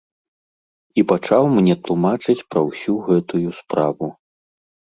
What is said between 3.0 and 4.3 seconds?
гэтую справу.